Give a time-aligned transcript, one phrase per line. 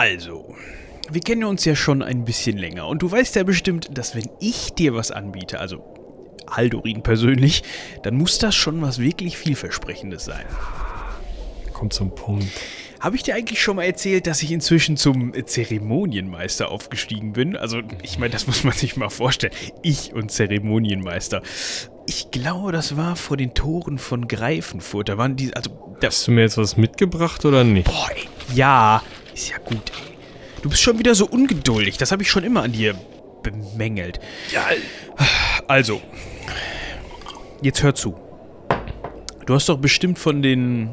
[0.00, 0.54] Also,
[1.10, 4.30] wir kennen uns ja schon ein bisschen länger und du weißt ja bestimmt, dass wenn
[4.40, 5.84] ich dir was anbiete, also
[6.50, 7.62] Haldorin persönlich,
[8.02, 10.46] dann muss das schon was wirklich vielversprechendes sein.
[11.74, 12.48] Kommt zum Punkt.
[12.98, 17.54] Habe ich dir eigentlich schon mal erzählt, dass ich inzwischen zum Zeremonienmeister aufgestiegen bin?
[17.54, 19.52] Also, ich meine, das muss man sich mal vorstellen.
[19.82, 21.42] Ich und Zeremonienmeister.
[22.06, 25.10] Ich glaube, das war vor den Toren von Greifenfurt.
[25.10, 25.70] Da waren die, also...
[26.00, 27.84] Da, Hast du mir jetzt was mitgebracht oder nicht?
[27.84, 29.02] boah, ey, ja,
[29.42, 30.14] ist ja gut, ey.
[30.62, 31.96] Du bist schon wieder so ungeduldig.
[31.96, 32.94] Das habe ich schon immer an dir
[33.42, 34.20] bemängelt.
[34.52, 34.66] Ja,
[35.66, 36.00] Also,
[37.62, 38.14] jetzt hör zu.
[39.46, 40.90] Du hast doch bestimmt von den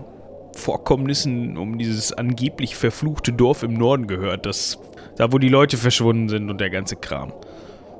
[0.55, 4.79] Vorkommnissen um dieses angeblich verfluchte Dorf im Norden gehört, das
[5.17, 7.33] da wo die Leute verschwunden sind und der ganze Kram.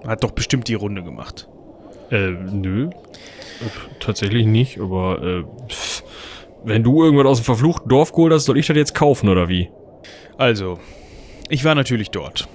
[0.05, 1.47] Hat doch bestimmt die Runde gemacht.
[2.11, 2.85] äh, nö.
[2.89, 2.89] Äh,
[3.99, 5.43] Tatsächlich nicht, aber äh,
[6.63, 9.49] wenn du irgendwas aus dem verfluchten Dorf geholt hast, soll ich das jetzt kaufen oder
[9.49, 9.69] wie?
[10.37, 10.79] Also,
[11.49, 12.47] ich war natürlich dort.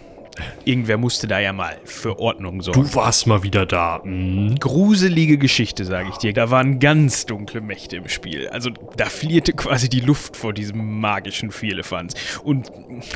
[0.65, 2.83] Irgendwer musste da ja mal für Ordnung sorgen.
[2.83, 4.01] Du warst mal wieder da.
[4.03, 4.57] Hm?
[4.59, 6.33] Gruselige Geschichte, sage ich dir.
[6.33, 8.49] Da waren ganz dunkle Mächte im Spiel.
[8.49, 12.15] Also da flirrte quasi die Luft vor diesem magischen Vierlefanz.
[12.43, 12.71] Und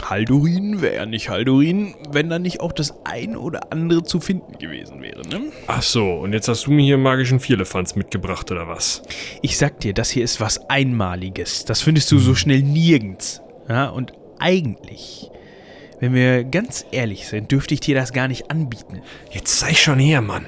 [0.08, 4.58] Haldorin wäre ja nicht Haldorin, wenn da nicht auch das ein oder andere zu finden
[4.58, 5.52] gewesen wäre, ne?
[5.68, 9.02] Ach so, und jetzt hast du mir hier magischen Vierlefanz mitgebracht oder was?
[9.42, 11.64] Ich sag dir, das hier ist was Einmaliges.
[11.64, 13.40] Das findest du so schnell nirgends.
[13.68, 15.30] Ja, und eigentlich,
[16.00, 19.02] wenn wir ganz ehrlich sind, dürfte ich dir das gar nicht anbieten.
[19.30, 20.46] Jetzt sei schon her, Mann.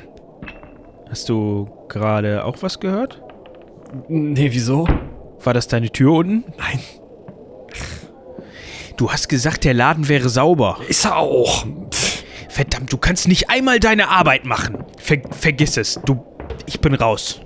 [1.11, 3.23] Hast du gerade auch was gehört?
[4.09, 4.87] Nee, wieso?
[5.43, 6.45] War das deine Tür unten?
[6.59, 6.81] Nein,
[8.97, 10.79] Du hast gesagt, der Laden wäre sauber.
[10.89, 11.65] ist er auch.
[11.91, 14.85] Pff, Verdammt, du kannst nicht einmal deine Arbeit machen.
[14.99, 16.01] Ver vergiss es.
[16.05, 16.25] Du.
[16.67, 17.41] Ich bin raus.